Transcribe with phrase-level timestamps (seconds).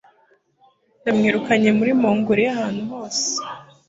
[1.03, 3.25] Namwirukanye muri Mongoliya ahantu hose